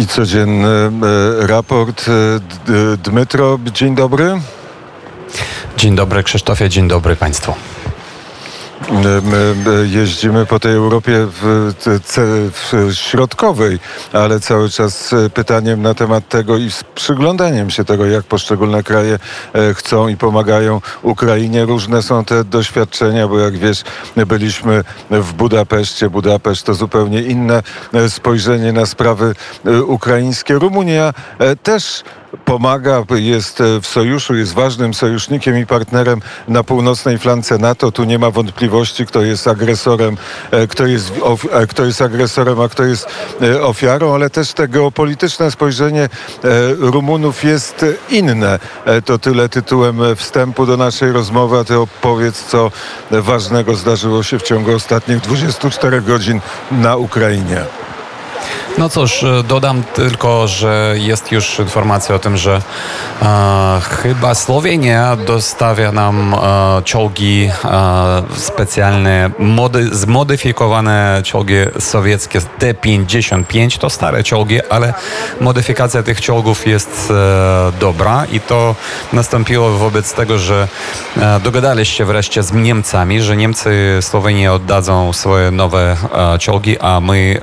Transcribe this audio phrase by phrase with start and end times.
[0.00, 0.90] I codzienny e,
[1.46, 2.06] raport.
[2.08, 4.40] E, Dmytro, dzień dobry.
[5.76, 7.54] Dzień dobry Krzysztofie, dzień dobry Państwu.
[9.22, 9.54] My
[9.88, 11.72] jeździmy po tej Europie w,
[12.52, 13.78] w, środkowej,
[14.12, 19.18] ale cały czas pytaniem na temat tego i z przyglądaniem się tego, jak poszczególne kraje
[19.52, 21.64] e, chcą i pomagają Ukrainie.
[21.64, 23.82] Różne są te doświadczenia, bo jak wiesz,
[24.26, 26.10] byliśmy w Budapeszcie.
[26.10, 29.34] Budapeszt to zupełnie inne e, spojrzenie na sprawy
[29.66, 30.54] e, ukraińskie.
[30.54, 31.14] Rumunia
[31.62, 32.02] też
[32.44, 37.92] pomaga, jest w sojuszu, jest ważnym sojusznikiem i partnerem na północnej flance NATO.
[37.92, 40.16] Tu nie ma wątpliwości, kto jest agresorem,
[40.50, 41.12] e, kto jest,
[41.52, 43.08] e, kto jest agresorem, a kto jest
[43.42, 46.08] e, ofiarą, ale też te geopolityczne spojrzenie
[46.78, 48.58] Rumunów jest inne.
[49.04, 52.70] To tyle tytułem wstępu do naszej rozmowy, a ty opowiedz, co
[53.10, 56.40] ważnego zdarzyło się w ciągu ostatnich 24 godzin
[56.70, 57.64] na Ukrainie.
[58.78, 62.62] No cóż, e, dodam tylko, że jest już informacja o tym, że
[63.22, 73.78] e, chyba Słowenia dostawia nam e, czołgi e, specjalne, mody, zmodyfikowane czołgi sowieckie T-55.
[73.78, 74.94] To stare czołgi, ale
[75.40, 78.74] modyfikacja tych czołgów jest e, dobra i to
[79.12, 80.68] nastąpiło wobec tego, że
[81.16, 85.96] e, dogadaliście wreszcie z Niemcami, że Niemcy Słowenii oddadzą swoje nowe
[86.40, 87.40] czołgi, a my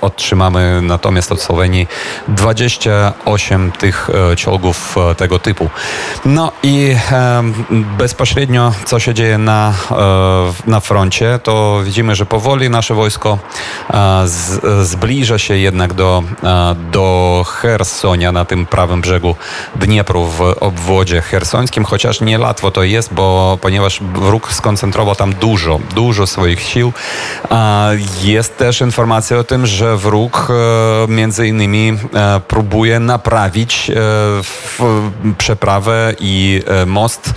[0.00, 1.88] otrzymamy Mamy natomiast od Słowenii
[2.28, 5.70] 28 tych e, czołgów e, tego typu.
[6.24, 6.96] No i
[7.98, 13.38] bezpośrednio co się dzieje na, e, na froncie, to widzimy, że powoli nasze wojsko
[14.82, 16.22] zbliża się jednak do,
[16.92, 19.34] do Hersonia na tym prawym brzegu
[19.76, 25.80] Dniepru w obwodzie hersońskim, chociaż nie łatwo to jest, bo ponieważ wróg skoncentrował tam dużo,
[25.94, 26.92] dużo swoich sił.
[28.22, 33.94] Jest też informacja o tym, że wróg E, między innymi e, próbuje naprawić e,
[35.38, 37.34] przeprawę i most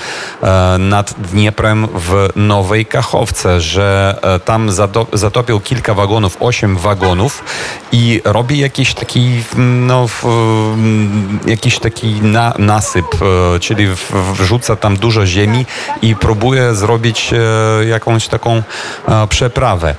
[0.79, 4.69] nad Dnieprem w Nowej Kachowce, że tam
[5.13, 7.43] zatopił kilka wagonów, osiem wagonów
[7.91, 10.05] i robi jakiś taki, no,
[11.45, 13.05] jakiś taki na, nasyp,
[13.61, 13.87] czyli
[14.33, 15.65] wrzuca tam dużo ziemi
[16.01, 17.33] i próbuje zrobić
[17.89, 18.63] jakąś taką
[19.29, 19.95] przeprawę.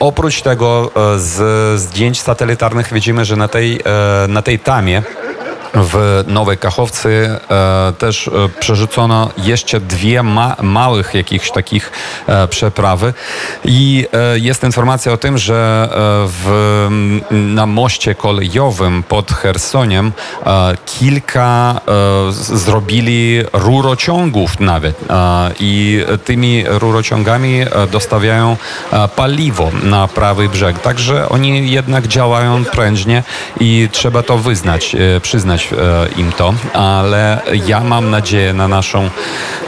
[0.00, 5.02] Oprócz tego z zdjęć satelitarnych satelitarnych widzimy, że na tej, e, na tej tamie
[5.74, 11.92] w Nowej Kachowcy e, też e, przerzucono jeszcze dwie ma małych jakichś takich
[12.26, 13.14] e, przeprawy
[13.64, 15.88] i jest informacja o tym, że
[16.26, 16.86] w,
[17.30, 20.12] na moście kolejowym pod Chersoniem
[20.86, 21.80] kilka
[22.30, 25.00] zrobili rurociągów nawet
[25.60, 27.60] i tymi rurociągami
[27.92, 28.56] dostawiają
[29.16, 30.78] paliwo na prawy brzeg.
[30.78, 33.22] Także oni jednak działają prężnie
[33.60, 39.10] i trzeba to wyznać, przyznać E, im to, ale ja mam nadzieję na naszą,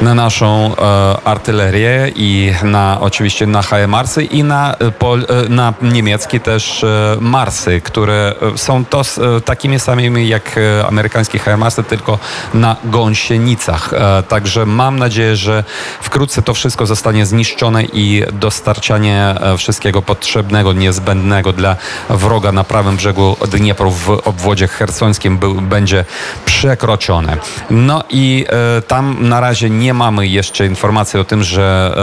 [0.00, 6.84] na naszą e, artylerię i na oczywiście na HIMARSy i na, e, na niemieckie też
[7.20, 9.02] Marsy, które są to
[9.44, 12.18] takimi samymi jak amerykańskie HIMARSy, tylko
[12.54, 13.90] na gąsienicach.
[14.28, 15.64] Także mam nadzieję, że
[16.00, 21.76] wkrótce to wszystko zostanie zniszczone i dostarczanie wszystkiego potrzebnego, niezbędnego dla
[22.10, 26.04] wroga na prawym brzegu Dniepru w obwodzie hersońskim będzie będzie
[26.44, 27.36] przekroczone.
[27.70, 28.46] No i
[28.78, 31.94] e, tam na razie nie mamy jeszcze informacji o tym, że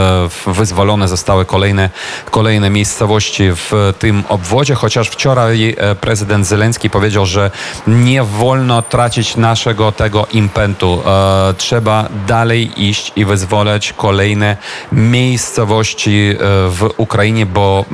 [0.48, 1.90] e, wyzwolone zostały kolejne,
[2.32, 7.52] kolejne miejscowości w tym obwodzie, chociaż wczoraj e, prezydent Zelenski powiedział, że
[7.88, 11.02] nie wolno tracić naszego tego impetu.
[11.06, 14.58] E, trzeba dalej iść i wyzwolać kolejne
[14.92, 16.36] miejscowości
[16.70, 17.86] w Ukrainie, bo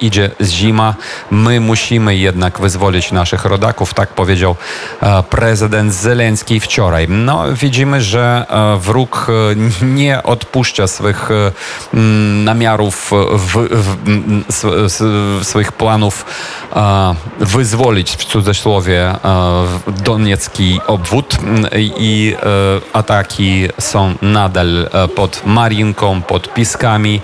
[0.00, 0.94] idzie zima.
[1.30, 4.56] My musimy jednak wyzwolić naszych rodaków, tak powiedział
[5.22, 7.06] prezydent Zelenski wczoraj.
[7.08, 11.52] No, widzimy, że e, wróg e, nie odpuszcza swych e,
[12.44, 13.68] namiarów, w,
[14.48, 16.24] w, swoich planów
[17.40, 19.14] wyzwolić w cudzysłowie
[20.04, 21.36] Doniecki obwód
[21.98, 22.34] i
[22.92, 27.20] ataki są nadal pod Marinką, pod Piskami,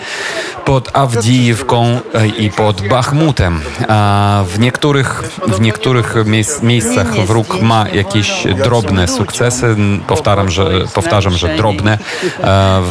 [0.65, 2.01] pod Awdijewką
[2.39, 3.61] i pod Bachmutem.
[4.47, 6.15] W niektórych, w niektórych
[6.63, 9.77] miejscach wróg ma jakieś drobne sukcesy.
[10.07, 11.99] Powtarzam, że, powtarzam, że drobne.
[12.45, 12.83] E,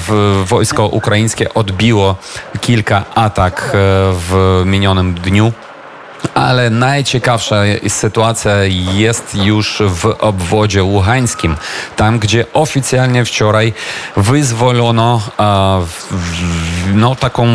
[0.46, 2.16] wojsko ukraińskie odbiło
[2.62, 3.70] kilka atak e,
[4.14, 5.54] w minionym dniu
[6.33, 7.56] Ale najciekawsza
[7.88, 8.51] sytuacja
[8.94, 11.56] jest już w obwodzie łuhańskim,
[11.95, 13.73] tam gdzie oficjalnie wczoraj
[14.18, 15.21] wyzwolono
[16.94, 17.47] no, taką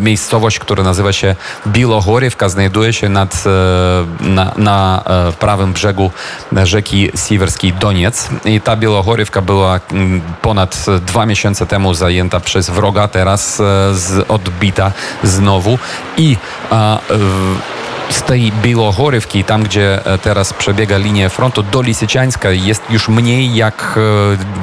[0.00, 1.34] miejscowość, która nazywa się
[1.66, 6.10] Bilogorivka, znajduje się nad, e, na, na e, prawym brzegu
[6.52, 8.28] rzeki Siwerskiej Doniec.
[8.44, 9.80] I ta Bilogorivka była
[10.42, 14.92] ponad dwa miesiące temu zajęta przez wroga, teraz e, odbita
[15.22, 15.78] znowu.
[16.16, 16.36] I
[17.18, 17.75] w-
[18.10, 23.54] z tej Białogorywki, tam gdzie e, teraz przebiega linia frontu, do Lisyciańska jest już mniej
[23.54, 23.98] jak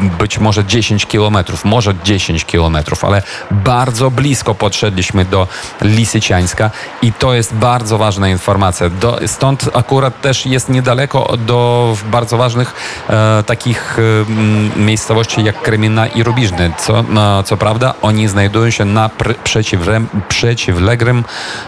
[0.03, 5.47] e, być może 10 kilometrów, może 10 kilometrów, ale bardzo blisko podszedliśmy do
[5.81, 8.89] Lisyciańska i to jest bardzo ważna informacja.
[8.89, 12.73] Do, stąd akurat też jest niedaleko do bardzo ważnych
[13.09, 16.71] e, takich e, miejscowości jak Kremina i Rubiżny.
[16.77, 19.35] Co, e, co prawda oni znajdują się na pr-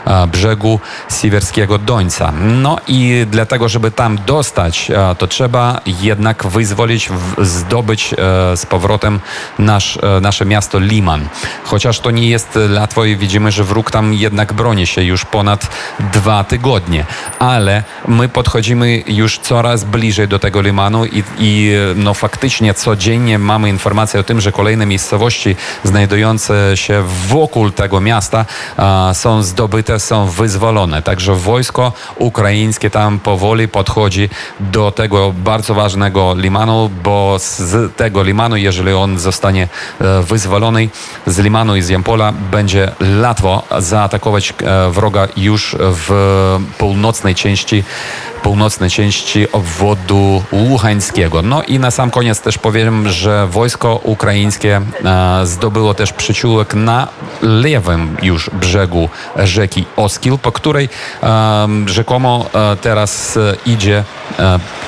[0.05, 0.79] e, brzegu
[1.21, 2.33] Siwerskiego Dońca.
[2.41, 8.17] No i dlatego, żeby tam dostać, e, to trzeba jednak wyzwolić, zdobyć e,
[8.57, 9.19] z powrotem
[9.59, 11.27] nasz, e, nasze miasto Liman.
[11.63, 15.67] Chociaż to nie jest łatwo i widzimy, że wróg tam jednak broni się już ponad
[16.13, 17.05] dwa tygodnie.
[17.39, 23.69] Ale my podchodzimy już coraz bliżej do tego Limanu i, i no faktycznie codziennie mamy
[23.69, 28.45] informację o tym, że kolejne miejscowości znajdujące się wokół tego miasta
[29.13, 31.01] są zdobyte, są wyzwolone.
[31.01, 31.54] Także wojsko
[32.19, 34.29] ukraińskie tam powoli podchodzi
[34.59, 39.67] do tego bardzo ważnego limanu, bo z tego limanu, jeżeli on zostanie
[40.01, 40.89] e, wyzwolony,
[41.27, 42.91] z limanu i z Jampola będzie
[43.21, 47.83] łatwo zaatakować e, wroga już w północnej części
[48.45, 51.41] północnej części obwodu Łuchańskiego.
[51.41, 57.07] No i na sam koniec też powiem, że wojsko ukraińskie e, zdobyło też przyciółek na
[57.41, 60.89] lewym już brzegu rzeki Oskil, po której
[61.85, 64.03] rzekomo e, teraz e, idzie,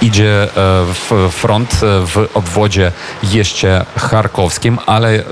[0.01, 0.48] idzie
[0.94, 2.92] w front w obwodzie
[3.24, 5.24] jeszcze charkowskim, ale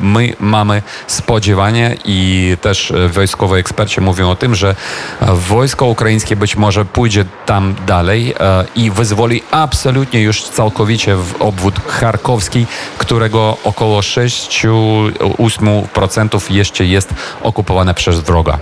[0.00, 4.74] my mamy spodziewanie i też e, wojskowi eksperci mówią o tym, że
[5.20, 7.03] wojsko ukraińskie być może pójdzie
[7.46, 12.66] tam dalej e, i wyzwoli absolutnie już całkowicie w obwód charkowski,
[12.98, 18.58] którego około 6-8% jeszcze jest okupowane przez wroga.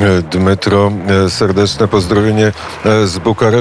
[0.00, 0.92] E, Dmytro,
[1.26, 2.52] e, serdeczne pozdrowienie
[3.04, 3.60] z Bukaresztu.